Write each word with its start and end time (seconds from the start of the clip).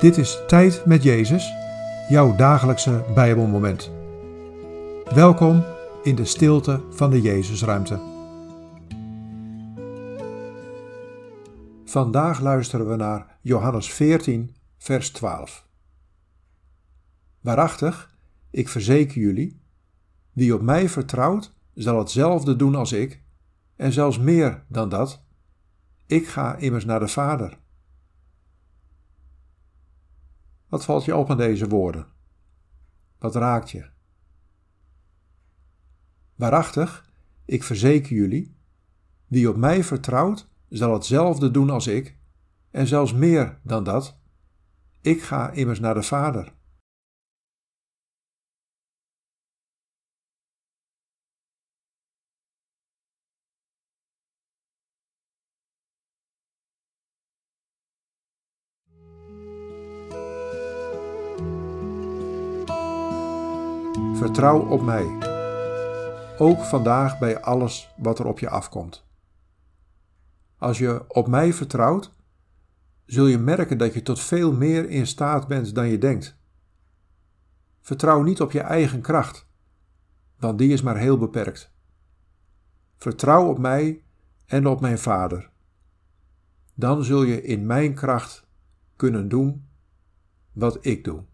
Dit 0.00 0.16
is 0.16 0.38
Tijd 0.46 0.86
met 0.86 1.02
Jezus, 1.02 1.52
jouw 2.08 2.36
dagelijkse 2.36 3.04
Bijbelmoment. 3.14 3.90
Welkom 5.14 5.64
in 6.02 6.14
de 6.14 6.24
stilte 6.24 6.82
van 6.90 7.10
de 7.10 7.20
Jezusruimte. 7.20 8.00
Vandaag 11.84 12.40
luisteren 12.40 12.88
we 12.88 12.96
naar 12.96 13.38
Johannes 13.40 13.92
14, 13.92 14.56
vers 14.78 15.10
12. 15.10 15.66
Waarachtig, 17.40 18.16
ik 18.50 18.68
verzeker 18.68 19.20
jullie, 19.20 19.60
wie 20.32 20.54
op 20.54 20.62
mij 20.62 20.88
vertrouwt, 20.88 21.54
zal 21.74 21.98
hetzelfde 21.98 22.56
doen 22.56 22.74
als 22.74 22.92
ik, 22.92 23.22
en 23.76 23.92
zelfs 23.92 24.18
meer 24.18 24.64
dan 24.68 24.88
dat. 24.88 25.24
Ik 26.06 26.28
ga 26.28 26.56
immers 26.56 26.84
naar 26.84 27.00
de 27.00 27.08
Vader. 27.08 27.58
Wat 30.70 30.84
valt 30.84 31.04
je 31.04 31.16
op 31.16 31.30
aan 31.30 31.36
deze 31.36 31.68
woorden? 31.68 32.06
Wat 33.18 33.34
raakt 33.34 33.70
je? 33.70 33.88
Waarachtig, 36.34 37.10
ik 37.44 37.62
verzeker 37.62 38.16
jullie, 38.16 38.56
wie 39.26 39.48
op 39.48 39.56
mij 39.56 39.84
vertrouwt, 39.84 40.48
zal 40.68 40.92
hetzelfde 40.92 41.50
doen 41.50 41.70
als 41.70 41.86
ik, 41.86 42.18
en 42.70 42.86
zelfs 42.86 43.12
meer 43.12 43.58
dan 43.62 43.84
dat. 43.84 44.18
Ik 45.00 45.22
ga 45.22 45.50
immers 45.50 45.80
naar 45.80 45.94
de 45.94 46.02
Vader. 46.02 46.52
Vertrouw 64.20 64.68
op 64.68 64.82
mij. 64.82 65.18
Ook 66.38 66.60
vandaag 66.60 67.18
bij 67.18 67.40
alles 67.40 67.94
wat 67.96 68.18
er 68.18 68.26
op 68.26 68.38
je 68.38 68.48
afkomt. 68.48 69.06
Als 70.58 70.78
je 70.78 71.04
op 71.08 71.28
mij 71.28 71.52
vertrouwt, 71.52 72.12
zul 73.06 73.26
je 73.26 73.38
merken 73.38 73.78
dat 73.78 73.94
je 73.94 74.02
tot 74.02 74.20
veel 74.20 74.52
meer 74.52 74.88
in 74.88 75.06
staat 75.06 75.48
bent 75.48 75.74
dan 75.74 75.88
je 75.88 75.98
denkt. 75.98 76.36
Vertrouw 77.80 78.22
niet 78.22 78.40
op 78.40 78.52
je 78.52 78.60
eigen 78.60 79.00
kracht, 79.00 79.46
want 80.38 80.58
die 80.58 80.72
is 80.72 80.82
maar 80.82 80.96
heel 80.96 81.18
beperkt. 81.18 81.72
Vertrouw 82.96 83.48
op 83.48 83.58
mij 83.58 84.04
en 84.46 84.66
op 84.66 84.80
mijn 84.80 84.98
Vader. 84.98 85.50
Dan 86.74 87.04
zul 87.04 87.22
je 87.22 87.42
in 87.42 87.66
mijn 87.66 87.94
kracht 87.94 88.46
kunnen 88.96 89.28
doen 89.28 89.68
wat 90.52 90.78
ik 90.86 91.04
doe. 91.04 91.24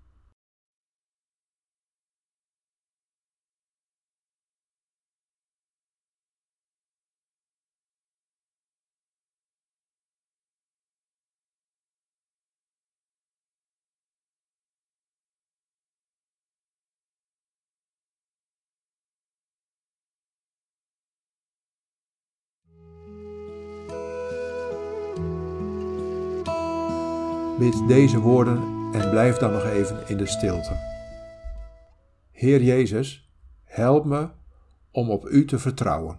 Bid 27.58 27.88
deze 27.88 28.20
woorden 28.20 28.62
en 28.92 29.10
blijf 29.10 29.36
dan 29.36 29.52
nog 29.52 29.64
even 29.64 30.08
in 30.08 30.16
de 30.16 30.26
stilte. 30.26 30.76
Heer 32.30 32.62
Jezus, 32.62 33.30
help 33.64 34.04
me 34.04 34.28
om 34.90 35.10
op 35.10 35.28
U 35.28 35.44
te 35.44 35.58
vertrouwen. 35.58 36.18